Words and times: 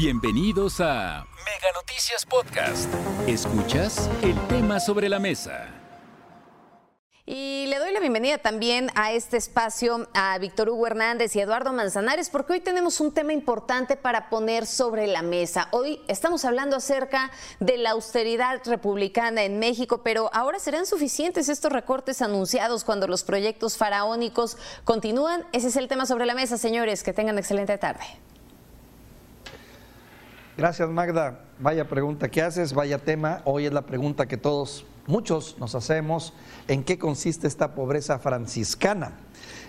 Bienvenidos 0.00 0.80
a 0.80 1.26
Mega 1.44 1.72
Noticias 1.74 2.24
Podcast. 2.24 2.88
Escuchas 3.26 4.08
el 4.22 4.38
tema 4.46 4.78
sobre 4.78 5.08
la 5.08 5.18
mesa. 5.18 5.74
Y 7.26 7.66
le 7.66 7.80
doy 7.80 7.92
la 7.92 7.98
bienvenida 7.98 8.38
también 8.38 8.92
a 8.94 9.10
este 9.10 9.36
espacio 9.36 10.08
a 10.14 10.38
Víctor 10.38 10.68
Hugo 10.68 10.86
Hernández 10.86 11.34
y 11.34 11.40
Eduardo 11.40 11.72
Manzanares, 11.72 12.30
porque 12.30 12.52
hoy 12.52 12.60
tenemos 12.60 13.00
un 13.00 13.12
tema 13.12 13.32
importante 13.32 13.96
para 13.96 14.30
poner 14.30 14.66
sobre 14.66 15.08
la 15.08 15.22
mesa. 15.22 15.66
Hoy 15.72 16.00
estamos 16.06 16.44
hablando 16.44 16.76
acerca 16.76 17.32
de 17.58 17.76
la 17.76 17.90
austeridad 17.90 18.60
republicana 18.66 19.42
en 19.42 19.58
México, 19.58 20.02
pero 20.04 20.30
ahora 20.32 20.60
serán 20.60 20.86
suficientes 20.86 21.48
estos 21.48 21.72
recortes 21.72 22.22
anunciados 22.22 22.84
cuando 22.84 23.08
los 23.08 23.24
proyectos 23.24 23.76
faraónicos 23.76 24.58
continúan. 24.84 25.44
Ese 25.52 25.66
es 25.66 25.76
el 25.76 25.88
tema 25.88 26.06
sobre 26.06 26.24
la 26.24 26.34
mesa, 26.34 26.56
señores. 26.56 27.02
Que 27.02 27.12
tengan 27.12 27.36
excelente 27.36 27.76
tarde. 27.78 28.04
Gracias, 30.58 30.90
Magda. 30.90 31.44
Vaya 31.60 31.88
pregunta 31.88 32.28
que 32.28 32.42
haces, 32.42 32.72
vaya 32.72 32.98
tema. 32.98 33.42
Hoy 33.44 33.66
es 33.66 33.72
la 33.72 33.82
pregunta 33.82 34.26
que 34.26 34.36
todos, 34.36 34.84
muchos 35.06 35.56
nos 35.60 35.76
hacemos. 35.76 36.32
¿En 36.66 36.82
qué 36.82 36.98
consiste 36.98 37.46
esta 37.46 37.76
pobreza 37.76 38.18
franciscana? 38.18 39.12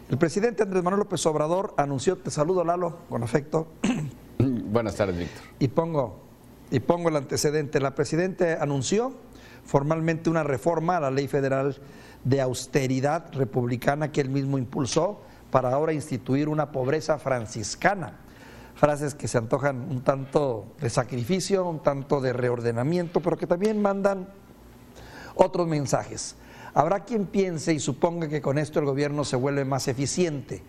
El 0.09 0.17
presidente 0.17 0.63
Andrés 0.63 0.83
Manuel 0.83 1.01
López 1.01 1.23
Obrador 1.27 1.75
anunció, 1.77 2.17
te 2.17 2.31
saludo 2.31 2.63
Lalo, 2.63 2.97
con 3.07 3.21
afecto. 3.21 3.67
Buenas 4.39 4.95
tardes, 4.95 5.15
Víctor. 5.15 5.43
Y 5.59 5.67
pongo, 5.67 6.23
y 6.71 6.79
pongo 6.79 7.09
el 7.09 7.17
antecedente. 7.17 7.79
La 7.79 7.93
presidenta 7.93 8.57
anunció 8.59 9.13
formalmente 9.65 10.31
una 10.31 10.41
reforma 10.41 10.97
a 10.97 11.01
la 11.01 11.11
ley 11.11 11.27
federal 11.27 11.77
de 12.23 12.41
austeridad 12.41 13.31
republicana 13.35 14.11
que 14.11 14.21
él 14.21 14.29
mismo 14.29 14.57
impulsó 14.57 15.21
para 15.51 15.71
ahora 15.71 15.93
instituir 15.93 16.49
una 16.49 16.71
pobreza 16.71 17.19
franciscana 17.19 18.21
frases 18.79 19.13
que 19.13 19.27
se 19.27 19.37
antojan 19.37 19.91
un 19.91 20.01
tanto 20.03 20.65
de 20.79 20.89
sacrificio, 20.89 21.67
un 21.67 21.83
tanto 21.83 22.21
de 22.21 22.31
reordenamiento, 22.31 23.19
pero 23.19 23.37
que 23.37 23.45
también 23.45 23.81
mandan 23.81 24.29
otros 25.35 25.67
mensajes. 25.67 26.37
Habrá 26.73 27.03
quien 27.03 27.25
piense 27.25 27.73
y 27.73 27.79
suponga 27.79 28.29
que 28.29 28.41
con 28.41 28.57
esto 28.57 28.79
el 28.79 28.85
gobierno 28.85 29.25
se 29.25 29.35
vuelve 29.35 29.65
más 29.65 29.89
eficiente, 29.89 30.63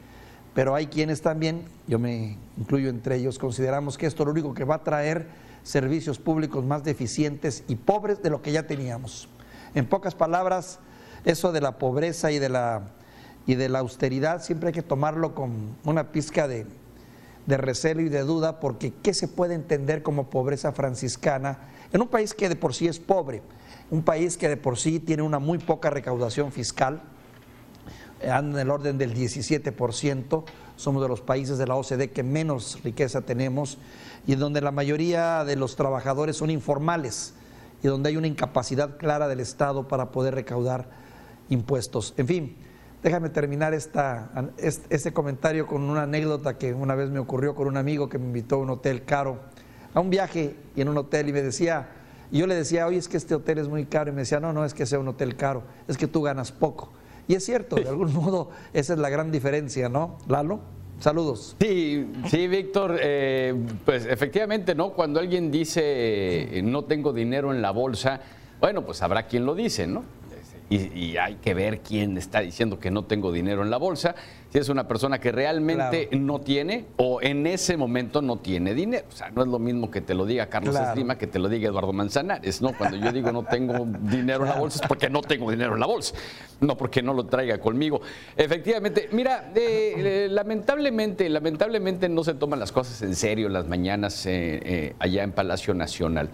pero 0.55 0.75
hay 0.75 0.89
quienes 0.89 1.23
también, 1.23 1.63
yo 1.87 2.01
me 2.01 2.37
incluyo 2.59 2.89
entre 2.89 3.15
ellos, 3.15 3.39
consideramos 3.39 3.97
que 3.97 4.07
esto 4.07 4.25
lo 4.25 4.33
único 4.33 4.55
que 4.55 4.65
va 4.65 4.77
a 4.77 4.83
traer 4.83 5.29
servicios 5.63 6.19
públicos 6.19 6.65
más 6.65 6.83
deficientes 6.83 7.63
y 7.69 7.77
pobres 7.77 8.21
de 8.23 8.31
lo 8.31 8.43
que 8.43 8.51
ya 8.51 8.67
teníamos. 8.67 9.29
En 9.77 9.87
pocas 9.87 10.17
palabras, 10.17 10.81
eso 11.25 11.53
de 11.53 11.61
la 11.61 11.79
pobreza 11.79 12.33
y 12.33 12.41
de 12.41 12.49
la, 12.49 12.89
y 13.47 13.55
de 13.55 13.69
la 13.69 13.79
austeridad 13.79 14.43
siempre 14.43 14.71
hay 14.71 14.75
que 14.75 14.83
tomarlo 14.83 15.33
con 15.33 15.77
una 15.85 16.11
pizca 16.11 16.49
de, 16.49 16.67
de 17.47 17.57
recelo 17.57 18.01
y 18.01 18.09
de 18.09 18.23
duda, 18.23 18.61
porque 18.61 18.93
¿qué 19.03 19.15
se 19.15 19.29
puede 19.29 19.55
entender 19.55 20.03
como 20.03 20.31
pobreza 20.31 20.73
franciscana 20.73 21.71
en 21.93 22.01
un 22.01 22.09
país 22.09 22.35
que 22.35 22.49
de 22.49 22.57
por 22.57 22.75
sí 22.75 22.87
es 22.87 22.99
pobre? 22.99 23.43
Un 23.91 24.03
país 24.03 24.37
que 24.37 24.49
de 24.49 24.57
por 24.57 24.79
sí 24.79 25.01
tiene 25.01 25.23
una 25.23 25.39
muy 25.39 25.59
poca 25.59 25.91
recaudación 25.91 26.53
fiscal, 26.53 27.03
anda 28.23 28.61
en 28.61 28.67
el 28.67 28.71
orden 28.71 28.99
del 28.99 29.15
17%, 29.15 30.45
somos 30.77 31.03
de 31.03 31.09
los 31.09 31.21
países 31.21 31.59
de 31.59 31.67
la 31.67 31.77
OCDE 31.77 32.11
que 32.11 32.23
menos 32.23 32.83
riqueza 32.83 33.23
tenemos 33.23 33.79
y 34.27 34.35
donde 34.35 34.61
la 34.61 34.71
mayoría 34.71 35.45
de 35.45 35.57
los 35.57 35.77
trabajadores 35.77 36.37
son 36.37 36.51
informales 36.51 37.35
y 37.83 37.89
donde 37.89 38.11
hay 38.11 38.17
una 38.17 38.27
incapacidad 38.27 38.97
clara 38.97 39.29
del 39.29 39.41
Estado 39.41 39.89
para 39.89 40.11
poder 40.11 40.35
recaudar 40.35 40.89
impuestos. 41.49 42.15
En 42.17 42.27
fin, 42.27 42.57
Déjame 43.03 43.31
terminar 43.31 43.73
esta, 43.73 44.31
este 44.59 45.13
comentario 45.13 45.67
con 45.67 45.83
una 45.83 46.03
anécdota 46.03 46.59
que 46.59 46.75
una 46.75 46.95
vez 46.95 47.09
me 47.09 47.19
ocurrió 47.19 47.55
con 47.55 47.67
un 47.67 47.79
amigo 47.79 48.11
que 48.11 48.19
me 48.19 48.27
invitó 48.27 48.57
a 48.57 48.59
un 48.59 48.69
hotel 48.69 49.05
caro, 49.05 49.39
a 49.95 50.01
un 50.01 50.11
viaje 50.11 50.55
y 50.77 50.83
en 50.83 50.89
un 50.91 50.99
hotel 50.99 51.31
y 51.31 51.33
me 51.33 51.41
decía, 51.41 51.89
y 52.31 52.41
yo 52.41 52.47
le 52.47 52.55
decía, 52.55 52.87
oye, 52.87 52.99
es 52.99 53.09
que 53.09 53.17
este 53.17 53.35
hotel 53.35 53.59
es 53.59 53.69
muy 53.69 53.87
caro 53.87 54.11
y 54.11 54.13
me 54.13 54.21
decía, 54.21 54.39
no, 54.39 54.53
no 54.53 54.67
es 54.67 54.75
que 54.75 54.85
sea 54.85 54.99
un 54.99 55.09
hotel 55.09 55.35
caro, 55.35 55.63
es 55.89 55.97
que 55.97 56.07
tú 56.07 56.21
ganas 56.21 56.53
poco. 56.53 56.93
Y 57.27 57.35
es 57.35 57.45
cierto, 57.45 57.77
de 57.77 57.89
algún 57.89 58.13
modo 58.15 58.51
esa 58.75 58.93
es 58.93 58.99
la 58.99 59.09
gran 59.09 59.33
diferencia, 59.33 59.89
¿no? 59.89 60.19
Lalo. 60.29 60.61
Saludos. 60.99 61.57
Sí, 61.59 62.13
sí, 62.29 62.47
Víctor, 62.49 62.99
eh, 63.01 63.55
pues 63.87 64.05
efectivamente, 64.05 64.75
¿no? 64.75 64.93
Cuando 64.93 65.19
alguien 65.19 65.51
dice 65.51 66.61
no 66.63 66.85
tengo 66.85 67.15
dinero 67.15 67.55
en 67.55 67.63
la 67.63 67.71
bolsa, 67.71 68.21
bueno, 68.61 68.85
pues 68.85 69.01
habrá 69.01 69.23
quien 69.23 69.47
lo 69.47 69.55
dice, 69.55 69.87
¿no? 69.87 70.05
Y, 70.71 71.17
hay 71.17 71.35
que 71.37 71.53
ver 71.53 71.81
quién 71.81 72.17
está 72.17 72.41
diciendo 72.41 72.79
que 72.79 72.93
no 72.93 73.05
tengo 73.05 73.33
dinero 73.33 73.63
en 73.63 73.71
la 73.71 73.77
bolsa, 73.77 74.15
si 74.51 74.59
es 74.59 74.69
una 74.69 74.87
persona 74.87 75.19
que 75.19 75.33
realmente 75.33 76.09
no 76.13 76.41
tiene 76.41 76.87
o 76.97 77.21
en 77.21 77.45
ese 77.47 77.77
momento 77.77 78.23
no 78.23 78.37
tiene 78.37 78.73
dinero. 78.73 79.05
O 79.09 79.13
sea, 79.13 79.31
no 79.31 79.43
es 79.43 79.49
lo 79.49 79.59
mismo 79.59 79.91
que 79.91 80.01
te 80.01 80.15
lo 80.15 80.27
diga 80.27 80.47
Carlos 80.47 80.77
claro. 80.77 81.19
que 81.19 81.27
te 81.27 81.41
lo 81.41 81.49
diga 81.49 81.69
Eduardo 81.69 81.93
Manzanares, 81.93 82.63
¿no? 82.63 82.73
Cuando 82.77 82.97
yo 82.97 83.11
digo 83.11 83.33
no 83.33 83.43
tengo 83.43 83.85
dinero 84.03 84.45
en 84.45 84.51
la 84.51 84.59
bolsa 84.59 84.81
es 84.81 84.89
porque 84.89 85.11
no 85.11 85.23
tengo 85.23 85.51
dinero 85.51 85.75
en 85.75 85.81
la 85.81 85.87
bolsa, 85.87 86.15
no 86.61 86.77
porque 86.77 87.03
no 87.03 87.15
lo 87.15 87.27
traiga 87.27 87.59
conmigo. 87.59 88.01
Efectivamente, 88.37 89.09
mira, 89.11 89.51
eh, 89.57 89.95
eh, 89.97 90.29
lamentablemente, 90.31 91.29
lamentablemente 91.29 92.09
no 92.09 92.23
se 92.23 92.35
toman 92.35 92.61
las 92.61 92.71
cosas 92.71 93.03
en 93.03 93.17
serio 93.17 93.49
las 93.49 93.67
mañanas 93.67 94.25
eh, 94.27 94.95
allá 95.01 95.25
en 95.25 95.33
Palacio 95.33 95.75
Nacional. 95.75 96.31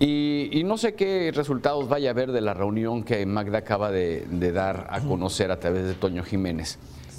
Y, 0.00 0.62
no 0.64 0.78
sé 0.78 0.94
qué 0.94 1.32
resultados 1.34 1.88
vaya 1.88 2.10
a 2.10 2.12
haber 2.12 2.30
de 2.30 2.40
la 2.40 2.54
reunión 2.54 3.02
que 3.02 3.24
Magda 3.26 3.58
acaba 3.58 3.90
de, 3.90 4.26
dar 4.52 4.86
a 4.90 5.00
conocer 5.00 5.50
a 5.50 5.58
través 5.58 5.86
de 5.86 5.94
Toño 5.94 6.22
Jiménez 6.22 6.78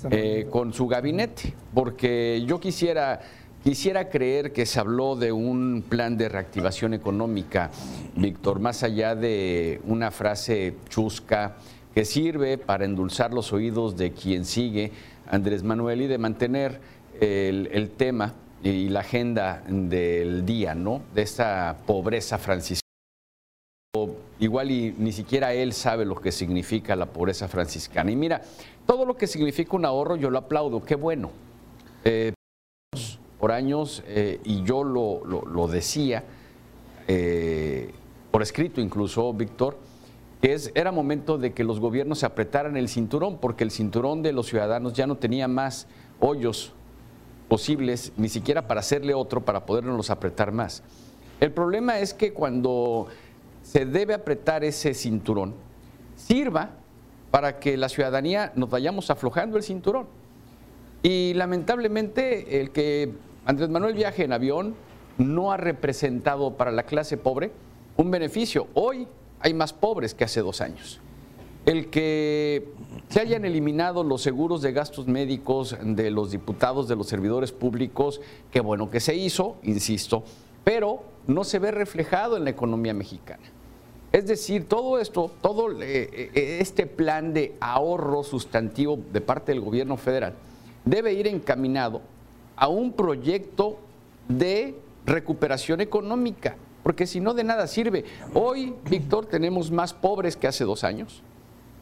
eh, 0.09 0.47
con 0.49 0.71
su 0.71 0.87
gabinete, 0.87 1.53
porque 1.73 2.41
yo 2.47 2.61
quisiera, 2.61 3.19
quisiera 3.65 4.07
creer 4.07 4.53
que 4.53 4.65
se 4.65 4.79
habló 4.79 5.17
de 5.17 5.33
un 5.33 5.83
plan 5.89 6.15
de 6.15 6.29
reactivación 6.29 6.93
económica, 6.93 7.69
Víctor, 8.15 8.61
más 8.61 8.83
allá 8.83 9.13
de 9.13 9.81
una 9.83 10.09
frase 10.09 10.75
chusca 10.87 11.57
que 11.93 12.05
sirve 12.05 12.57
para 12.57 12.85
endulzar 12.85 13.33
los 13.33 13.51
oídos 13.51 13.97
de 13.97 14.13
quien 14.13 14.45
sigue 14.45 14.93
Andrés 15.29 15.63
Manuel 15.63 16.03
y 16.03 16.07
de 16.07 16.17
mantener 16.17 16.79
el, 17.19 17.67
el 17.73 17.89
tema 17.89 18.35
y 18.63 18.89
la 18.89 19.01
agenda 19.01 19.63
del 19.67 20.45
día, 20.45 20.75
¿no? 20.75 21.01
De 21.13 21.21
esta 21.21 21.77
pobreza 21.85 22.37
franciscana. 22.37 22.83
Igual 24.39 24.71
y 24.71 24.95
ni 24.97 25.11
siquiera 25.11 25.53
él 25.53 25.73
sabe 25.73 26.05
lo 26.05 26.15
que 26.15 26.31
significa 26.31 26.95
la 26.95 27.07
pobreza 27.07 27.47
franciscana. 27.47 28.11
Y 28.11 28.15
mira, 28.15 28.41
todo 28.85 29.05
lo 29.05 29.17
que 29.17 29.27
significa 29.27 29.75
un 29.75 29.85
ahorro 29.85 30.15
yo 30.15 30.29
lo 30.29 30.37
aplaudo, 30.37 30.83
qué 30.83 30.95
bueno. 30.95 31.31
Eh, 32.03 32.33
por 33.39 33.51
años, 33.51 34.03
eh, 34.07 34.39
y 34.43 34.63
yo 34.63 34.83
lo, 34.83 35.67
decía, 35.67 36.23
eh, 37.07 37.91
por 38.31 38.41
escrito 38.41 38.81
incluso, 38.81 39.33
Víctor, 39.33 39.77
que 40.41 40.53
es, 40.53 40.71
era 40.75 40.91
momento 40.91 41.37
de 41.37 41.53
que 41.53 41.63
los 41.63 41.79
gobiernos 41.79 42.19
se 42.19 42.25
apretaran 42.25 42.77
el 42.77 42.89
cinturón, 42.89 43.37
porque 43.37 43.63
el 43.63 43.71
cinturón 43.71 44.21
de 44.21 44.33
los 44.33 44.47
ciudadanos 44.47 44.93
ya 44.93 45.07
no 45.07 45.15
tenía 45.15 45.47
más 45.47 45.87
hoyos 46.19 46.73
posibles, 47.49 48.13
ni 48.15 48.29
siquiera 48.29 48.67
para 48.67 48.79
hacerle 48.79 49.13
otro, 49.13 49.43
para 49.43 49.65
podernos 49.65 50.09
apretar 50.09 50.53
más. 50.53 50.83
El 51.41 51.51
problema 51.51 51.99
es 51.99 52.13
que 52.13 52.31
cuando 52.31 53.07
se 53.63 53.85
debe 53.85 54.13
apretar 54.13 54.63
ese 54.63 54.93
cinturón, 54.93 55.55
sirva 56.15 56.69
para 57.31 57.59
que 57.59 57.75
la 57.75 57.89
ciudadanía 57.89 58.53
nos 58.55 58.69
vayamos 58.69 59.09
aflojando 59.09 59.57
el 59.57 59.63
cinturón. 59.63 60.07
Y 61.03 61.33
lamentablemente 61.33 62.61
el 62.61 62.71
que 62.71 63.11
Andrés 63.45 63.69
Manuel 63.69 63.93
viaje 63.93 64.23
en 64.23 64.33
avión 64.33 64.75
no 65.17 65.51
ha 65.51 65.57
representado 65.57 66.55
para 66.55 66.71
la 66.71 66.83
clase 66.83 67.17
pobre 67.17 67.51
un 67.97 68.11
beneficio. 68.11 68.67
Hoy 68.73 69.07
hay 69.39 69.53
más 69.53 69.73
pobres 69.73 70.13
que 70.13 70.23
hace 70.23 70.41
dos 70.41 70.61
años 70.61 71.01
el 71.65 71.89
que 71.89 72.67
se 73.09 73.19
hayan 73.19 73.45
eliminado 73.45 74.03
los 74.03 74.21
seguros 74.21 74.61
de 74.61 74.71
gastos 74.71 75.07
médicos 75.07 75.75
de 75.81 76.11
los 76.11 76.31
diputados, 76.31 76.87
de 76.87 76.95
los 76.95 77.07
servidores 77.07 77.51
públicos, 77.51 78.21
qué 78.51 78.61
bueno 78.61 78.89
que 78.89 78.99
se 78.99 79.15
hizo, 79.15 79.57
insisto, 79.63 80.23
pero 80.63 81.03
no 81.27 81.43
se 81.43 81.59
ve 81.59 81.71
reflejado 81.71 82.37
en 82.37 82.43
la 82.43 82.49
economía 82.51 82.93
mexicana. 82.93 83.43
Es 84.11 84.25
decir, 84.25 84.67
todo 84.67 84.99
esto, 84.99 85.31
todo 85.41 85.71
eh, 85.81 86.09
eh, 86.33 86.57
este 86.61 86.87
plan 86.87 87.33
de 87.33 87.55
ahorro 87.59 88.23
sustantivo 88.23 88.99
de 89.11 89.21
parte 89.21 89.51
del 89.51 89.61
gobierno 89.61 89.97
federal 89.97 90.33
debe 90.85 91.13
ir 91.13 91.27
encaminado 91.27 92.01
a 92.55 92.67
un 92.67 92.91
proyecto 92.93 93.77
de 94.27 94.75
recuperación 95.05 95.81
económica, 95.81 96.57
porque 96.83 97.05
si 97.05 97.19
no 97.19 97.33
de 97.33 97.43
nada 97.43 97.67
sirve. 97.67 98.05
Hoy, 98.33 98.73
Víctor, 98.89 99.27
tenemos 99.27 99.69
más 99.69 99.93
pobres 99.93 100.35
que 100.35 100.47
hace 100.47 100.63
dos 100.63 100.83
años 100.83 101.21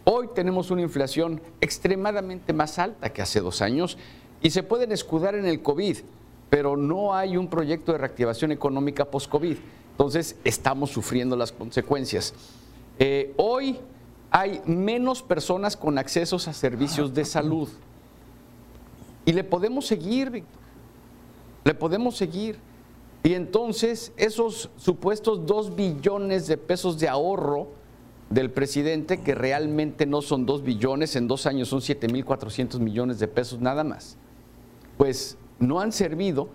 Hoy 0.10 0.30
tenemos 0.34 0.72
una 0.72 0.84
inflación 0.84 1.42
extremadamente 1.60 2.54
más 2.54 2.80
alta 2.80 3.12
que 3.12 3.22
hace 3.22 3.42
dos 3.42 3.62
años 3.62 3.98
y 4.42 4.52
se 4.52 4.64
pueden 4.64 4.94
escudar 4.94 5.36
en 5.36 5.46
el 5.46 5.62
COVID, 5.62 5.98
pero 6.50 6.78
no 6.78 7.14
hay 7.14 7.36
un 7.36 7.50
proyecto 7.50 7.92
de 7.92 7.98
reactivación 7.98 8.54
económica 8.54 9.04
post-COVID. 9.04 9.58
Entonces 9.92 10.38
estamos 10.46 10.92
sufriendo 10.92 11.36
las 11.36 11.52
consecuencias. 11.52 12.34
Eh, 13.00 13.34
hoy 13.36 13.80
hay 14.32 14.62
menos 14.66 15.22
personas 15.22 15.76
con 15.76 15.98
accesos 15.98 16.48
a 16.48 16.54
servicios 16.54 17.14
de 17.14 17.26
salud. 17.26 17.68
Y 19.26 19.34
le 19.34 19.44
podemos 19.44 19.88
seguir, 19.88 20.30
Víctor. 20.30 20.62
Le 21.66 21.74
podemos 21.74 22.16
seguir. 22.16 22.58
Y 23.24 23.34
entonces 23.34 24.14
esos 24.16 24.70
supuestos 24.78 25.46
dos 25.46 25.76
billones 25.76 26.48
de 26.48 26.56
pesos 26.56 26.98
de 26.98 27.10
ahorro 27.10 27.76
del 28.30 28.52
presidente, 28.52 29.22
que 29.22 29.36
realmente 29.36 30.06
no 30.06 30.22
son 30.22 30.46
dos 30.46 30.64
billones, 30.64 31.16
en 31.16 31.28
dos 31.28 31.46
años 31.46 31.70
son 31.70 31.80
7.400 31.80 32.80
millones 32.80 33.20
de 33.20 33.28
pesos 33.28 33.62
nada 33.62 33.84
más, 33.84 34.18
pues 34.98 35.38
no 35.60 35.80
han 35.80 35.92
servido 35.92 36.50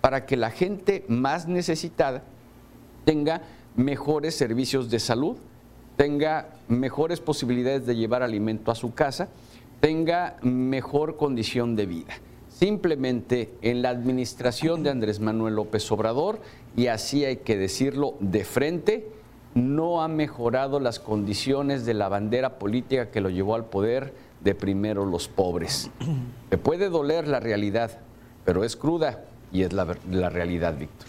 para 0.00 0.24
que 0.26 0.36
la 0.36 0.50
gente 0.50 1.04
más 1.08 1.48
necesitada 1.48 2.22
tenga 3.04 3.42
mejores 3.74 4.34
servicios 4.34 4.90
de 4.90 5.00
salud, 5.00 5.36
tenga 5.96 6.50
mejores 6.68 7.20
posibilidades 7.20 7.86
de 7.86 7.96
llevar 7.96 8.22
alimento 8.22 8.70
a 8.70 8.74
su 8.74 8.94
casa, 8.94 9.28
tenga 9.80 10.36
mejor 10.42 11.16
condición 11.16 11.74
de 11.76 11.86
vida. 11.86 12.14
Simplemente 12.48 13.52
en 13.62 13.82
la 13.82 13.90
administración 13.90 14.82
de 14.82 14.90
Andrés 14.90 15.20
Manuel 15.20 15.56
López 15.56 15.90
Obrador, 15.92 16.40
y 16.76 16.86
así 16.86 17.24
hay 17.24 17.38
que 17.38 17.56
decirlo 17.56 18.14
de 18.20 18.44
frente, 18.44 19.15
no 19.56 20.02
ha 20.02 20.08
mejorado 20.08 20.80
las 20.80 21.00
condiciones 21.00 21.86
de 21.86 21.94
la 21.94 22.08
bandera 22.08 22.58
política 22.58 23.10
que 23.10 23.22
lo 23.22 23.30
llevó 23.30 23.54
al 23.54 23.64
poder 23.64 24.12
de 24.42 24.54
primero 24.54 25.06
los 25.06 25.28
pobres. 25.28 25.90
Me 26.50 26.58
puede 26.58 26.90
doler 26.90 27.26
la 27.26 27.40
realidad, 27.40 27.98
pero 28.44 28.64
es 28.64 28.76
cruda 28.76 29.24
y 29.50 29.62
es 29.62 29.72
la, 29.72 29.96
la 30.10 30.28
realidad, 30.28 30.76
Víctor. 30.76 31.08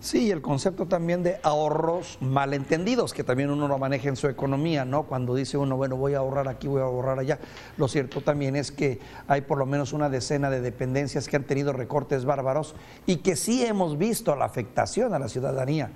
Sí, 0.00 0.30
el 0.30 0.42
concepto 0.42 0.86
también 0.86 1.22
de 1.22 1.38
ahorros 1.42 2.18
malentendidos, 2.20 3.12
que 3.12 3.24
también 3.24 3.50
uno 3.50 3.68
lo 3.68 3.78
maneja 3.78 4.08
en 4.08 4.16
su 4.16 4.28
economía, 4.28 4.84
¿no? 4.84 5.04
Cuando 5.04 5.34
dice 5.34 5.58
uno, 5.58 5.76
bueno, 5.76 5.96
voy 5.96 6.14
a 6.14 6.18
ahorrar 6.18 6.48
aquí, 6.48 6.66
voy 6.66 6.80
a 6.80 6.84
ahorrar 6.84 7.18
allá. 7.18 7.38
Lo 7.76 7.88
cierto 7.88 8.20
también 8.20 8.56
es 8.56 8.72
que 8.72 9.00
hay 9.26 9.42
por 9.42 9.58
lo 9.58 9.66
menos 9.66 9.92
una 9.92 10.08
decena 10.08 10.50
de 10.50 10.60
dependencias 10.60 11.28
que 11.28 11.36
han 11.36 11.44
tenido 11.44 11.72
recortes 11.72 12.24
bárbaros 12.24 12.74
y 13.06 13.16
que 13.16 13.36
sí 13.36 13.64
hemos 13.64 13.98
visto 13.98 14.34
la 14.34 14.44
afectación 14.44 15.14
a 15.14 15.18
la 15.18 15.28
ciudadanía. 15.28 15.90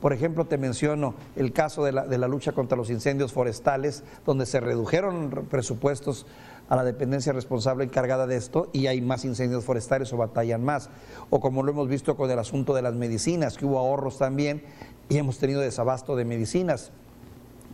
Por 0.00 0.12
ejemplo, 0.12 0.44
te 0.44 0.58
menciono 0.58 1.14
el 1.34 1.52
caso 1.52 1.84
de 1.84 1.92
la, 1.92 2.28
lucha 2.28 2.52
contra 2.52 2.76
los 2.76 2.90
incendios 2.90 3.32
forestales, 3.32 4.04
donde 4.24 4.46
se 4.46 4.60
redujeron 4.60 5.46
presupuestos 5.50 6.26
a 6.68 6.76
la 6.76 6.84
dependencia 6.84 7.32
responsable 7.32 7.84
encargada 7.84 8.26
de 8.26 8.36
esto 8.36 8.68
y 8.72 8.86
hay 8.86 9.00
más 9.00 9.24
incendios 9.24 9.64
forestales 9.64 10.12
o 10.12 10.16
batallan 10.16 10.62
más. 10.62 10.90
O 11.30 11.40
como 11.40 11.62
lo 11.62 11.72
hemos 11.72 11.88
visto 11.88 12.16
con 12.16 12.30
el 12.30 12.38
asunto 12.38 12.74
de 12.74 12.82
las 12.82 12.94
medicinas, 12.94 13.56
que 13.56 13.66
hubo 13.66 13.78
ahorros 13.78 14.18
también 14.18 14.62
y 15.08 15.16
hemos 15.16 15.38
tenido 15.38 15.60
desabasto 15.60 16.14
de 16.14 16.24
medicinas 16.24 16.92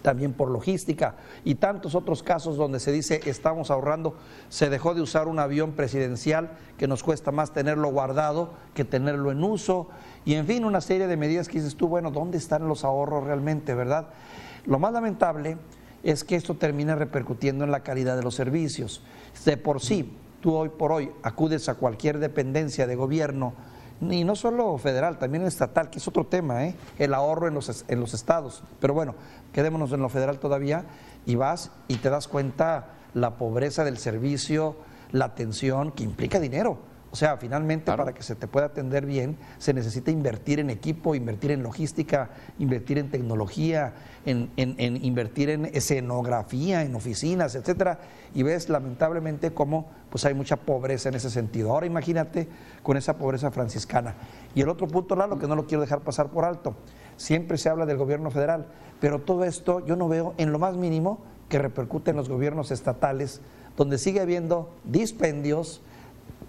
también 0.05 0.35
por 0.35 0.51
logística 0.51 1.15
y 1.45 1.55
tantos 1.55 1.95
otros 1.95 2.23
casos 2.23 2.59
donde 2.59 2.79
se 2.79 2.93
dice 2.93 3.23
estamos 3.25 3.71
ahorrando, 3.71 4.15
se 4.51 4.69
dejó 4.69 4.93
de 4.93 5.01
usar 5.01 5.29
un 5.29 5.39
avión 5.39 5.73
presidencial 5.73 6.59
que 6.77 6.87
nos 6.87 7.03
cuesta 7.03 7.33
más 7.33 7.55
tenerlo 7.55 7.91
guardado 7.91 8.51
que 8.75 8.85
tenerlo 8.85 9.33
en 9.33 9.43
uso 9.43 9.89
y 10.27 10.35
en 10.35 10.47
fin 10.47 10.67
una 10.67 10.83
serie 10.83 11.07
de 11.07 11.17
medidas 11.17 11.49
que 11.49 11.59
dices 11.59 11.75
tú, 11.77 11.89
bueno, 11.89 12.11
¿dónde 12.11 12.37
están 12.37 12.69
los 12.69 12.85
ahorros 12.85 13.25
realmente, 13.25 13.75
verdad? 13.75 14.09
Lo 14.67 14.79
más 14.79 14.93
lamentable 14.93 15.57
es 16.03 16.23
que 16.23 16.37
esto 16.37 16.55
termina 16.55 16.95
repercutiendo 16.95 17.65
en 17.65 17.71
la 17.71 17.81
calidad 17.81 18.15
de 18.15 18.25
los 18.25 18.35
servicios. 18.35 19.03
De 19.47 19.57
por 19.57 19.81
sí, 19.81 20.15
tú 20.43 20.55
hoy 20.55 20.69
por 20.69 20.93
hoy 20.93 21.11
acudes 21.23 21.71
a 21.71 21.77
cualquier 21.77 22.19
dependencia 22.19 22.87
de 22.87 22.95
gobierno, 22.95 23.55
y 24.11 24.25
no 24.25 24.37
solo 24.37 24.77
federal, 24.79 25.19
también 25.19 25.45
estatal, 25.47 25.91
que 25.91 25.99
es 25.99 26.09
otro 26.09 26.27
tema, 26.27 26.65
¿eh? 26.67 26.77
el 26.99 27.15
ahorro 27.15 27.49
en 27.49 27.55
los, 27.55 27.85
en 27.89 28.01
los 28.01 28.15
estados. 28.15 28.63
Pero 28.81 28.95
bueno, 28.95 29.15
quedémonos 29.53 29.93
en 29.93 30.01
lo 30.01 30.09
federal 30.09 30.39
todavía 30.39 30.85
y 31.27 31.35
vas 31.37 31.71
y 31.89 31.97
te 31.97 32.11
das 32.11 32.29
cuenta 32.29 32.89
la 33.15 33.37
pobreza 33.37 33.85
del 33.85 33.99
servicio, 33.99 34.77
la 35.13 35.27
atención 35.27 35.93
que 35.93 36.05
implica 36.05 36.41
dinero. 36.41 36.79
O 37.15 37.17
sea, 37.17 37.37
finalmente 37.37 37.97
para 37.97 38.13
que 38.13 38.25
se 38.25 38.35
te 38.35 38.49
pueda 38.49 38.67
atender 38.67 39.07
bien, 39.07 39.37
se 39.59 39.73
necesita 39.73 40.11
invertir 40.11 40.59
en 40.59 40.69
equipo, 40.69 41.15
invertir 41.15 41.53
en 41.53 41.63
logística, 41.63 42.31
invertir 42.59 42.99
en 42.99 43.09
tecnología, 43.09 43.93
en, 44.27 44.51
invertir 44.57 45.51
en 45.51 45.67
escenografía, 45.67 46.83
en 46.83 46.93
oficinas, 46.97 47.55
etcétera. 47.55 48.01
Y 48.35 48.43
ves 48.43 48.69
lamentablemente 48.69 49.55
cómo 49.55 49.87
pues 50.11 50.25
hay 50.25 50.35
mucha 50.35 50.57
pobreza 50.57 51.09
en 51.09 51.15
ese 51.15 51.31
sentido. 51.31 51.71
Ahora 51.71 51.87
imagínate 51.87 52.49
con 52.83 52.97
esa 52.97 53.17
pobreza 53.17 53.53
franciscana. 53.53 54.17
Y 54.57 54.63
el 54.63 54.69
otro 54.69 54.89
punto, 54.89 55.15
Lalo, 55.15 55.39
que 55.39 55.47
no 55.47 55.55
lo 55.55 55.67
quiero 55.69 55.83
dejar 55.83 56.01
pasar 56.01 56.31
por 56.31 56.45
alto. 56.45 56.75
Siempre 57.17 57.59
se 57.59 57.69
habla 57.69 57.87
del 57.87 57.97
gobierno 57.97 58.33
federal, 58.33 58.67
pero 59.01 59.21
todo 59.21 59.45
esto 59.45 59.87
yo 59.87 59.95
no 59.95 60.09
veo 60.09 60.35
en 60.37 60.51
lo 60.51 60.59
más 60.59 60.75
mínimo 60.75 61.21
que 61.49 61.61
repercute 61.61 62.11
en 62.11 62.17
los 62.17 62.29
gobiernos 62.29 62.73
estatales, 62.73 63.41
donde 63.77 63.99
sigue 63.99 64.19
habiendo 64.19 64.73
dispendios, 64.83 65.81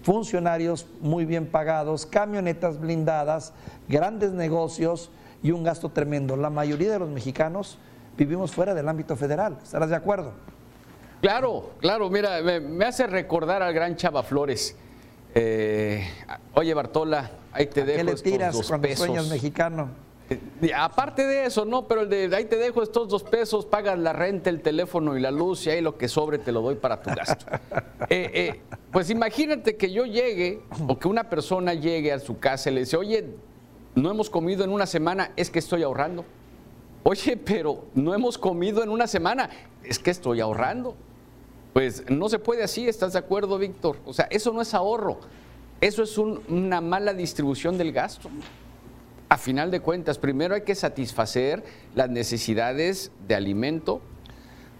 funcionarios 0.06 0.86
muy 1.00 1.24
bien 1.24 1.46
pagados, 1.46 2.06
camionetas 2.06 2.78
blindadas, 2.78 3.52
grandes 3.88 4.30
negocios 4.30 5.10
y 5.42 5.50
un 5.50 5.64
gasto 5.64 5.88
tremendo. 5.88 6.36
La 6.36 6.48
mayoría 6.48 6.92
de 6.92 7.00
los 7.00 7.08
mexicanos 7.08 7.76
vivimos 8.16 8.52
fuera 8.52 8.72
del 8.72 8.88
ámbito 8.88 9.16
federal. 9.16 9.58
¿Estarás 9.60 9.90
de 9.90 9.96
acuerdo? 9.96 10.30
Claro, 11.20 11.70
claro. 11.80 12.08
Mira, 12.08 12.40
me, 12.40 12.84
hace 12.84 13.08
recordar 13.08 13.64
al 13.64 13.74
gran 13.74 13.96
Chava 13.96 14.22
Flores. 14.22 14.76
Eh, 15.34 16.08
oye, 16.54 16.72
Bartola, 16.72 17.28
ahí 17.50 17.66
te 17.66 17.84
dejo 17.84 17.98
¿Qué 17.98 18.04
le 18.04 18.14
tiras 18.14 18.50
estos 18.50 18.58
dos 18.58 18.68
cuando 18.68 18.86
pesos. 18.86 19.06
sueñas 19.06 19.28
mexicano? 19.28 19.88
Eh, 20.28 20.72
aparte 20.76 21.26
de 21.26 21.46
eso, 21.46 21.64
no, 21.64 21.86
pero 21.86 22.02
el 22.02 22.08
de 22.08 22.34
ahí 22.34 22.44
te 22.44 22.56
dejo 22.56 22.82
estos 22.82 23.08
dos 23.08 23.22
pesos, 23.22 23.66
pagas 23.66 23.98
la 23.98 24.12
renta, 24.12 24.50
el 24.50 24.60
teléfono 24.60 25.16
y 25.16 25.20
la 25.20 25.30
luz 25.30 25.66
y 25.66 25.70
ahí 25.70 25.80
lo 25.80 25.96
que 25.96 26.08
sobre 26.08 26.38
te 26.38 26.50
lo 26.52 26.62
doy 26.62 26.76
para 26.76 27.02
tu 27.02 27.10
gasto. 27.10 27.46
Eh, 28.08 28.30
eh, 28.34 28.62
pues 28.92 29.10
imagínate 29.10 29.76
que 29.76 29.92
yo 29.92 30.04
llegue 30.04 30.60
o 30.86 30.98
que 30.98 31.08
una 31.08 31.28
persona 31.28 31.74
llegue 31.74 32.12
a 32.12 32.18
su 32.18 32.38
casa 32.38 32.70
y 32.70 32.74
le 32.74 32.80
dice, 32.80 32.96
oye, 32.96 33.26
no 33.94 34.10
hemos 34.10 34.30
comido 34.30 34.64
en 34.64 34.70
una 34.70 34.86
semana, 34.86 35.32
es 35.36 35.50
que 35.50 35.58
estoy 35.58 35.82
ahorrando. 35.82 36.24
Oye, 37.02 37.36
pero 37.36 37.84
no 37.94 38.14
hemos 38.14 38.38
comido 38.38 38.82
en 38.82 38.90
una 38.90 39.06
semana, 39.06 39.50
es 39.82 39.98
que 39.98 40.10
estoy 40.10 40.40
ahorrando. 40.40 40.96
Pues 41.72 42.08
no 42.10 42.28
se 42.28 42.38
puede 42.38 42.62
así, 42.62 42.88
¿estás 42.88 43.12
de 43.12 43.18
acuerdo, 43.18 43.58
Víctor? 43.58 43.98
O 44.06 44.12
sea, 44.12 44.26
eso 44.30 44.52
no 44.52 44.62
es 44.62 44.72
ahorro, 44.72 45.18
eso 45.80 46.02
es 46.02 46.16
una 46.16 46.80
mala 46.80 47.12
distribución 47.12 47.76
del 47.76 47.92
gasto 47.92 48.30
a 49.28 49.38
final 49.38 49.70
de 49.70 49.80
cuentas, 49.80 50.18
primero 50.18 50.54
hay 50.54 50.62
que 50.62 50.74
satisfacer 50.74 51.64
las 51.94 52.10
necesidades 52.10 53.10
de 53.26 53.34
alimento, 53.34 54.00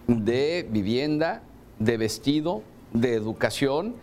de 0.06 0.66
vivienda, 0.70 1.42
de 1.78 1.96
vestido, 1.96 2.62
de 2.92 3.14
educación, 3.14 3.94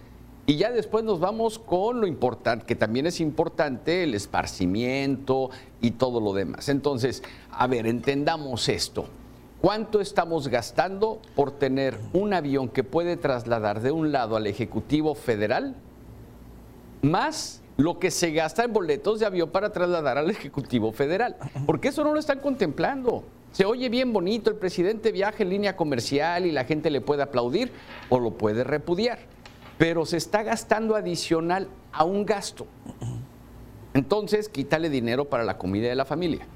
y 0.45 0.57
ya 0.57 0.71
después 0.71 1.05
nos 1.05 1.21
vamos 1.21 1.57
con 1.57 2.01
lo 2.01 2.07
importante, 2.07 2.65
que 2.65 2.75
también 2.75 3.07
es 3.07 3.21
importante, 3.21 4.03
el 4.03 4.13
esparcimiento 4.13 5.49
y 5.79 5.91
todo 5.91 6.19
lo 6.19 6.33
demás. 6.33 6.67
Entonces, 6.67 7.23
a 7.49 7.65
ver, 7.67 7.87
entendamos 7.87 8.67
esto. 8.67 9.05
¿Cuánto 9.61 10.01
estamos 10.01 10.49
gastando 10.49 11.21
por 11.35 11.51
tener 11.51 11.97
un 12.11 12.33
avión 12.33 12.67
que 12.67 12.83
puede 12.83 13.15
trasladar 13.15 13.79
de 13.79 13.91
un 13.91 14.11
lado 14.11 14.35
al 14.35 14.45
Ejecutivo 14.45 15.15
Federal 15.15 15.75
más 17.01 17.61
lo 17.77 17.97
que 17.97 18.11
se 18.11 18.31
gasta 18.31 18.65
en 18.65 18.73
boletos 18.73 19.19
de 19.19 19.25
avión 19.25 19.49
para 19.49 19.71
trasladar 19.71 20.17
al 20.17 20.29
Ejecutivo 20.29 20.91
Federal. 20.91 21.37
Porque 21.65 21.87
eso 21.87 22.03
no 22.03 22.13
lo 22.13 22.19
están 22.19 22.39
contemplando. 22.39 23.23
Se 23.53 23.65
oye 23.65 23.87
bien 23.87 24.11
bonito, 24.11 24.49
el 24.49 24.55
presidente 24.55 25.11
viaja 25.11 25.43
en 25.43 25.49
línea 25.49 25.75
comercial 25.75 26.47
y 26.47 26.51
la 26.51 26.65
gente 26.65 26.89
le 26.89 27.01
puede 27.01 27.21
aplaudir 27.21 27.71
o 28.09 28.19
lo 28.19 28.31
puede 28.31 28.63
repudiar, 28.63 29.19
pero 29.77 30.07
se 30.07 30.17
está 30.17 30.41
gastando 30.41 30.95
adicional 30.95 31.67
a 31.91 32.03
un 32.03 32.25
gasto. 32.25 32.65
Entonces, 33.93 34.49
quítale 34.49 34.89
dinero 34.89 35.25
para 35.25 35.43
la 35.43 35.59
comida 35.59 35.87
de 35.87 35.93
la 35.93 36.03
familia. 36.03 36.47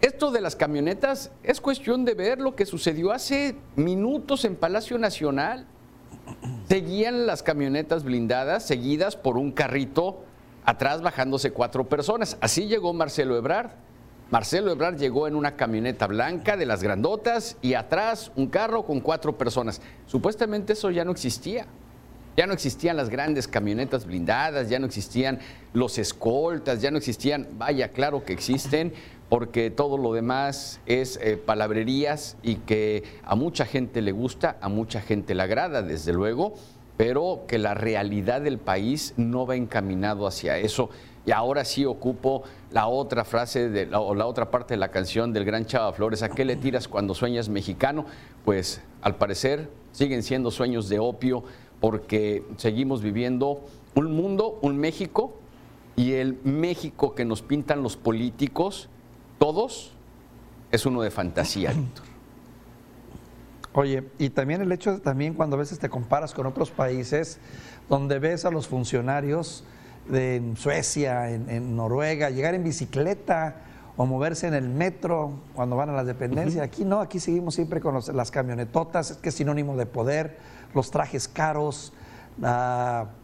Esto 0.00 0.30
de 0.30 0.40
las 0.40 0.54
camionetas 0.54 1.32
es 1.42 1.60
cuestión 1.60 2.04
de 2.04 2.14
ver 2.14 2.38
lo 2.38 2.54
que 2.54 2.66
sucedió 2.66 3.10
hace 3.10 3.56
minutos 3.74 4.44
en 4.44 4.54
Palacio 4.54 4.98
Nacional. 4.98 5.66
Seguían 6.68 7.26
las 7.26 7.42
camionetas 7.42 8.04
blindadas 8.04 8.64
seguidas 8.64 9.16
por 9.16 9.36
un 9.36 9.50
carrito 9.50 10.22
atrás 10.64 11.02
bajándose 11.02 11.50
cuatro 11.50 11.88
personas. 11.88 12.36
Así 12.40 12.68
llegó 12.68 12.92
Marcelo 12.92 13.36
Ebrard. 13.36 13.85
Marcelo 14.28 14.72
Ebrard 14.72 14.98
llegó 14.98 15.28
en 15.28 15.36
una 15.36 15.54
camioneta 15.54 16.08
blanca 16.08 16.56
de 16.56 16.66
las 16.66 16.82
grandotas 16.82 17.56
y 17.62 17.74
atrás 17.74 18.32
un 18.34 18.48
carro 18.48 18.84
con 18.84 19.00
cuatro 19.00 19.38
personas. 19.38 19.80
Supuestamente 20.06 20.72
eso 20.72 20.90
ya 20.90 21.04
no 21.04 21.12
existía. 21.12 21.66
Ya 22.36 22.46
no 22.46 22.52
existían 22.52 22.96
las 22.98 23.08
grandes 23.08 23.48
camionetas 23.48 24.04
blindadas, 24.04 24.68
ya 24.68 24.78
no 24.78 24.84
existían 24.84 25.38
los 25.72 25.96
escoltas, 25.96 26.82
ya 26.82 26.90
no 26.90 26.98
existían, 26.98 27.48
vaya, 27.52 27.92
claro 27.92 28.24
que 28.24 28.34
existen, 28.34 28.92
porque 29.30 29.70
todo 29.70 29.96
lo 29.96 30.12
demás 30.12 30.80
es 30.84 31.18
eh, 31.22 31.38
palabrerías 31.38 32.36
y 32.42 32.56
que 32.56 33.04
a 33.24 33.36
mucha 33.36 33.64
gente 33.64 34.02
le 34.02 34.12
gusta, 34.12 34.58
a 34.60 34.68
mucha 34.68 35.00
gente 35.00 35.34
le 35.34 35.44
agrada, 35.44 35.80
desde 35.80 36.12
luego, 36.12 36.54
pero 36.98 37.44
que 37.48 37.58
la 37.58 37.72
realidad 37.72 38.42
del 38.42 38.58
país 38.58 39.14
no 39.16 39.46
va 39.46 39.56
encaminado 39.56 40.26
hacia 40.26 40.58
eso. 40.58 40.90
Y 41.26 41.32
ahora 41.32 41.64
sí 41.64 41.84
ocupo 41.84 42.44
la 42.70 42.86
otra 42.86 43.24
frase 43.24 43.68
de, 43.68 43.92
o 43.94 44.14
la 44.14 44.26
otra 44.26 44.50
parte 44.50 44.74
de 44.74 44.78
la 44.78 44.92
canción 44.92 45.32
del 45.32 45.44
gran 45.44 45.66
Chava 45.66 45.92
Flores, 45.92 46.22
¿a 46.22 46.28
qué 46.28 46.44
le 46.44 46.54
tiras 46.54 46.86
cuando 46.86 47.14
sueñas 47.14 47.48
mexicano? 47.48 48.06
Pues 48.44 48.80
al 49.02 49.16
parecer 49.16 49.68
siguen 49.90 50.22
siendo 50.22 50.52
sueños 50.52 50.88
de 50.88 51.00
opio 51.00 51.42
porque 51.80 52.44
seguimos 52.58 53.02
viviendo 53.02 53.60
un 53.96 54.12
mundo, 54.14 54.58
un 54.62 54.78
México 54.78 55.34
y 55.96 56.12
el 56.12 56.38
México 56.44 57.14
que 57.14 57.24
nos 57.24 57.42
pintan 57.42 57.82
los 57.82 57.96
políticos, 57.96 58.88
todos, 59.38 59.92
es 60.70 60.86
uno 60.86 61.02
de 61.02 61.10
fantasía, 61.10 61.72
Víctor. 61.76 62.04
Oye, 63.72 64.04
y 64.18 64.30
también 64.30 64.62
el 64.62 64.72
hecho, 64.72 64.92
de, 64.92 65.00
también 65.00 65.34
cuando 65.34 65.56
a 65.56 65.58
veces 65.58 65.78
te 65.78 65.90
comparas 65.90 66.32
con 66.32 66.46
otros 66.46 66.70
países, 66.70 67.38
donde 67.90 68.18
ves 68.18 68.44
a 68.44 68.50
los 68.50 68.68
funcionarios 68.68 69.64
en 70.12 70.56
Suecia, 70.56 71.30
en, 71.30 71.76
Noruega, 71.76 72.30
llegar 72.30 72.54
en 72.54 72.64
bicicleta 72.64 73.62
o 73.96 74.06
moverse 74.06 74.46
en 74.46 74.54
el 74.54 74.68
metro 74.68 75.32
cuando 75.54 75.76
van 75.76 75.90
a 75.90 75.92
las 75.92 76.06
dependencias. 76.06 76.62
Aquí 76.62 76.84
no, 76.84 77.00
aquí 77.00 77.18
seguimos 77.18 77.54
siempre 77.54 77.80
con 77.80 77.98
las 78.12 78.30
camionetotas, 78.30 79.16
que 79.16 79.30
es 79.30 79.34
sinónimo 79.34 79.76
de 79.76 79.86
poder, 79.86 80.38
los 80.74 80.90
trajes 80.90 81.28
caros, 81.28 81.92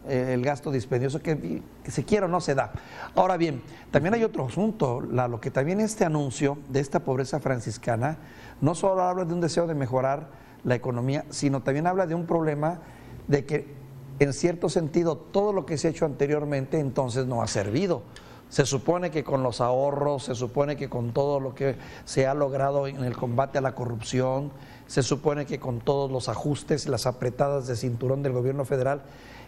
el 0.09 0.43
gasto 0.43 0.71
dispendioso 0.71 1.21
que, 1.21 1.61
se 1.87 2.03
quiera 2.03 2.25
o 2.25 2.29
no 2.29 2.41
se 2.41 2.55
da. 2.55 2.71
Ahora 3.15 3.37
bien, 3.37 3.61
también 3.91 4.15
hay 4.15 4.23
otro 4.23 4.45
asunto, 4.45 5.01
lo 5.01 5.39
que 5.39 5.51
también 5.51 5.79
este 5.79 6.05
anuncio 6.05 6.57
de 6.69 6.79
esta 6.79 6.99
pobreza 7.01 7.39
franciscana 7.39 8.17
no 8.61 8.73
solo 8.73 9.03
habla 9.03 9.25
de 9.25 9.33
un 9.33 9.41
deseo 9.41 9.67
de 9.67 9.75
mejorar 9.75 10.27
la 10.63 10.75
economía, 10.75 11.25
sino 11.29 11.61
también 11.61 11.85
habla 11.85 12.07
de 12.07 12.15
un 12.15 12.25
problema 12.25 12.79
de 13.27 13.45
que 13.45 13.82
en 14.19 14.33
cierto 14.33 14.69
sentido 14.69 15.17
todo 15.17 15.53
lo 15.53 15.65
que 15.65 15.77
se 15.77 15.87
ha 15.87 15.91
hecho 15.91 16.05
anteriormente 16.05 16.79
entonces 16.79 17.25
no 17.25 17.41
ha 17.41 17.47
servido. 17.47 18.03
Se 18.49 18.65
supone 18.65 19.09
que 19.09 19.23
con 19.23 19.41
los 19.41 19.61
ahorros, 19.61 20.25
se 20.25 20.35
supone 20.35 20.75
que 20.75 20.87
con 20.87 21.11
todo 21.11 21.39
lo 21.39 21.55
que 21.55 21.75
se 22.05 22.27
ha 22.27 22.35
logrado 22.35 22.87
en 22.87 23.03
el 23.03 23.17
combate 23.17 23.57
a 23.57 23.61
la 23.61 23.73
corrupción, 23.73 24.51
se 24.85 25.01
supone 25.01 25.47
que 25.47 25.59
con 25.59 25.79
todos 25.79 26.11
los 26.11 26.29
ajustes, 26.29 26.87
las 26.87 27.07
apretadas 27.07 27.65
de 27.65 27.75
cinturón 27.75 28.21
del 28.21 28.33
gobierno 28.33 28.63
federal, 28.63 29.01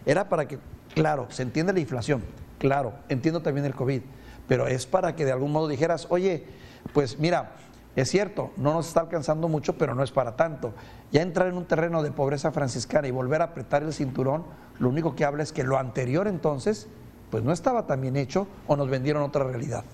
era 0.06 0.28
para 0.28 0.48
que, 0.48 0.58
claro, 0.94 1.26
se 1.28 1.42
entiende 1.42 1.72
la 1.72 1.78
inflación, 1.78 2.24
claro, 2.58 2.94
entiendo 3.08 3.42
también 3.42 3.64
el 3.64 3.74
COVID, 3.74 4.02
pero 4.48 4.66
es 4.66 4.86
para 4.86 5.14
que 5.14 5.24
de 5.24 5.32
algún 5.32 5.52
modo 5.52 5.68
dijeras, 5.68 6.08
oye, 6.10 6.44
pues 6.92 7.18
mira, 7.20 7.52
es 7.96 8.10
cierto, 8.10 8.50
no 8.58 8.74
nos 8.74 8.88
está 8.88 9.00
alcanzando 9.00 9.48
mucho, 9.48 9.78
pero 9.78 9.94
no 9.94 10.02
es 10.02 10.12
para 10.12 10.36
tanto. 10.36 10.74
Ya 11.12 11.22
entrar 11.22 11.48
en 11.48 11.56
un 11.56 11.64
terreno 11.64 12.02
de 12.02 12.12
pobreza 12.12 12.52
franciscana 12.52 13.08
y 13.08 13.10
volver 13.10 13.40
a 13.40 13.46
apretar 13.46 13.82
el 13.82 13.92
cinturón, 13.92 14.44
lo 14.78 14.90
único 14.90 15.14
que 15.16 15.24
habla 15.24 15.42
es 15.42 15.52
que 15.52 15.64
lo 15.64 15.78
anterior 15.78 16.28
entonces, 16.28 16.88
pues 17.30 17.42
no 17.42 17.52
estaba 17.52 17.86
tan 17.86 18.02
bien 18.02 18.16
hecho 18.16 18.46
o 18.66 18.76
nos 18.76 18.90
vendieron 18.90 19.22
otra 19.22 19.44
realidad. 19.44 19.84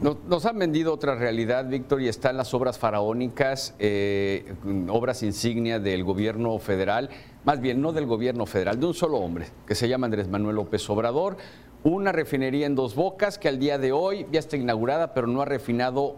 Nos, 0.00 0.46
han 0.46 0.58
vendido 0.58 0.92
otra 0.92 1.14
realidad, 1.14 1.66
Víctor, 1.68 2.00
y 2.02 2.08
están 2.08 2.36
las 2.36 2.52
obras 2.54 2.78
faraónicas, 2.78 3.74
eh, 3.78 4.54
obras 4.88 5.22
insignia 5.22 5.78
del 5.78 6.02
gobierno 6.04 6.58
federal, 6.58 7.10
más 7.44 7.60
bien 7.60 7.80
no 7.80 7.92
del 7.92 8.06
gobierno 8.06 8.46
federal, 8.46 8.80
de 8.80 8.86
un 8.86 8.94
solo 8.94 9.18
hombre, 9.18 9.46
que 9.66 9.74
se 9.74 9.88
llama 9.88 10.06
Andrés 10.06 10.28
Manuel 10.28 10.56
López 10.56 10.88
Obrador, 10.88 11.36
una 11.84 12.12
refinería 12.12 12.66
en 12.66 12.74
dos 12.74 12.94
bocas 12.94 13.38
que 13.38 13.48
al 13.48 13.58
día 13.58 13.78
de 13.78 13.92
hoy 13.92 14.26
ya 14.32 14.40
está 14.40 14.56
inaugurada, 14.56 15.12
pero 15.12 15.26
no 15.26 15.42
ha 15.42 15.44
refinado 15.44 16.16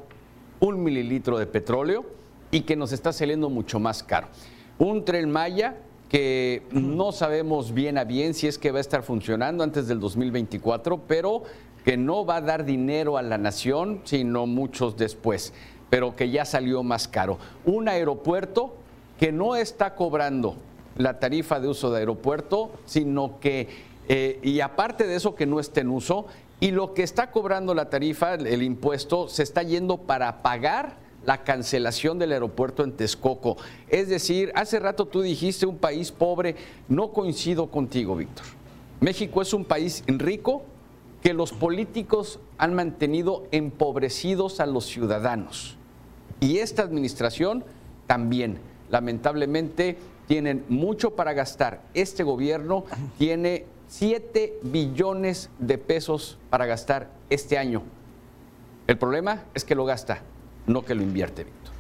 un 0.61 0.83
mililitro 0.83 1.39
de 1.39 1.47
petróleo 1.47 2.05
y 2.51 2.63
que 2.63 2.77
nos 2.77 2.93
está 2.93 3.13
saliendo 3.13 3.51
mucho 3.51 3.79
más 3.79 4.03
caro. 4.03 4.29
Un 4.79 5.05
tren 5.05 5.31
Maya 5.31 5.77
que 6.09 6.63
no 6.71 7.13
sabemos 7.13 7.73
bien 7.73 7.99
a 7.99 8.05
bien 8.05 8.35
si 8.35 8.47
es 8.47 8.59
que 8.59 8.71
va 8.71 8.79
a 8.79 8.81
estar 8.81 9.03
funcionando 9.03 9.65
antes 9.65 9.89
del 9.89 9.99
2024, 9.99 11.03
pero 11.07 11.43
que 11.85 11.97
no 11.97 12.25
va 12.25 12.37
a 12.37 12.41
dar 12.41 12.65
dinero 12.65 13.17
a 13.17 13.23
la 13.23 13.39
nación, 13.39 14.01
sino 14.05 14.47
muchos 14.47 14.97
después, 14.97 15.53
pero 15.91 16.15
que 16.15 16.31
ya 16.31 16.45
salió 16.45 16.83
más 16.83 17.09
caro. 17.09 17.39
Un 17.65 17.89
aeropuerto 17.89 18.75
que 19.19 19.33
no 19.33 19.57
está 19.57 19.95
cobrando 19.95 20.57
la 20.97 21.19
tarifa 21.19 21.61
de 21.61 21.69
uso 21.69 21.91
de 21.91 21.99
aeropuerto, 21.99 22.71
sino 22.87 23.39
que, 23.41 23.69
eh, 24.09 24.39
y 24.43 24.61
aparte 24.61 25.07
de 25.07 25.17
eso 25.17 25.35
que 25.35 25.47
no 25.47 25.61
esté 25.61 25.81
en 25.81 25.91
uso, 25.91 26.27
y 26.61 26.71
lo 26.71 26.95
que 26.95 27.03
está 27.03 27.31
cobrando 27.31 27.75
la 27.75 27.91
tarifa, 27.91 28.35
el 28.35 28.63
impuesto, 28.63 29.29
se 29.29 29.43
está 29.43 29.63
yendo 29.63 29.99
para 29.99 30.43
pagar 30.43 30.99
la 31.25 31.43
cancelación 31.43 32.19
del 32.19 32.33
aeropuerto 32.33 32.85
en 32.85 32.93
Texcoco. 32.93 33.57
Es 33.89 34.09
decir, 34.09 34.53
hace 34.55 34.79
rato 34.79 35.07
tú 35.07 35.23
dijiste 35.23 35.67
un 35.67 35.77
país 35.77 36.13
pobre, 36.13 36.57
no 36.89 37.13
coincido 37.13 37.71
contigo, 37.71 38.17
Víctor. 38.17 38.47
México 39.01 39.43
es 39.43 39.53
un 39.53 39.65
país 39.65 40.05
rico 40.07 40.63
que 41.23 41.35
los 41.35 41.53
políticos 41.53 42.39
han 42.57 42.75
mantenido 42.75 43.45
empobrecidos 43.51 44.61
a 44.61 44.67
los 44.67 44.87
ciudadanos. 44.87 45.77
Y 46.41 46.59
esta 46.59 46.83
administración 46.83 47.65
también, 48.07 48.59
lamentablemente, 48.91 49.99
tienen 50.29 50.65
mucho 50.69 51.17
para 51.17 51.33
gastar. 51.33 51.83
Este 51.95 52.23
gobierno 52.23 52.85
tiene 53.19 53.67
7 53.89 54.59
billones 54.63 55.51
de 55.59 55.79
pesos 55.79 56.39
para 56.51 56.67
gastar 56.67 57.11
este 57.31 57.59
año. 57.59 57.83
El 58.87 58.99
problema 58.99 59.45
es 59.55 59.65
que 59.65 59.75
lo 59.75 59.85
gasta, 59.85 60.23
no 60.67 60.85
que 60.85 60.95
lo 60.95 61.03
invierte, 61.03 61.45
Víctor. 61.45 61.75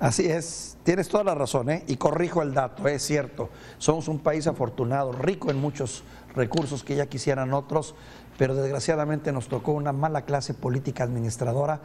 Así 0.00 0.26
es, 0.26 0.78
tienes 0.82 1.08
toda 1.08 1.24
la 1.24 1.34
razón, 1.34 1.68
¿eh? 1.68 1.84
y 1.86 1.96
corrijo 1.96 2.40
el 2.40 2.54
dato, 2.54 2.88
es 2.88 3.02
cierto, 3.02 3.50
somos 3.76 4.08
un 4.08 4.18
país 4.18 4.46
afortunado, 4.46 5.12
rico 5.12 5.50
en 5.50 5.60
muchos 5.60 6.04
recursos 6.34 6.82
que 6.82 6.96
ya 6.96 7.04
quisieran 7.04 7.52
otros, 7.52 7.94
pero 8.38 8.54
desgraciadamente 8.54 9.30
nos 9.30 9.48
tocó 9.48 9.72
una 9.72 9.92
mala 9.92 10.22
clase 10.22 10.54
política 10.54 11.04
administradora 11.04 11.80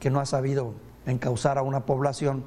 que 0.00 0.10
no 0.10 0.18
ha 0.18 0.26
sabido 0.26 0.74
encauzar 1.06 1.58
a 1.58 1.62
una 1.62 1.86
población 1.86 2.42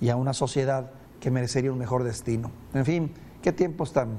y 0.00 0.08
a 0.08 0.16
una 0.16 0.32
sociedad 0.32 0.90
que 1.20 1.30
merecería 1.30 1.70
un 1.70 1.78
mejor 1.78 2.02
destino. 2.02 2.50
En 2.72 2.86
fin, 2.86 3.12
qué 3.42 3.52
tiempos 3.52 3.92
tan 3.92 4.16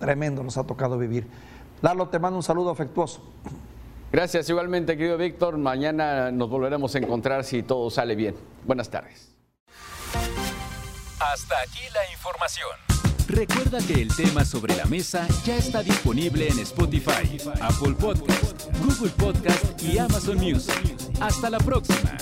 tremendo 0.00 0.42
nos 0.42 0.56
ha 0.56 0.64
tocado 0.64 0.98
vivir. 0.98 1.28
Lalo, 1.82 2.08
te 2.08 2.18
mando 2.18 2.38
un 2.38 2.42
saludo 2.42 2.70
afectuoso. 2.70 3.22
Gracias 4.10 4.48
igualmente, 4.50 4.96
querido 4.96 5.16
Víctor. 5.16 5.56
Mañana 5.56 6.32
nos 6.32 6.50
volveremos 6.50 6.92
a 6.96 6.98
encontrar 6.98 7.44
si 7.44 7.62
todo 7.62 7.88
sale 7.90 8.16
bien. 8.16 8.34
Buenas 8.66 8.90
tardes. 8.90 9.30
Hasta 11.20 11.60
aquí 11.60 11.82
la 11.94 12.10
información. 12.12 12.90
Recuerda 13.28 13.78
que 13.86 14.02
el 14.02 14.14
tema 14.16 14.44
sobre 14.44 14.74
la 14.74 14.86
mesa 14.86 15.28
ya 15.44 15.56
está 15.56 15.84
disponible 15.84 16.48
en 16.48 16.58
Spotify, 16.58 17.38
Apple 17.60 17.94
Podcast, 17.94 18.66
Google 18.84 19.10
Podcast 19.10 19.80
y 19.82 19.98
Amazon 19.98 20.38
Music. 20.38 20.96
Hasta 21.20 21.48
la 21.48 21.58
próxima. 21.58 22.16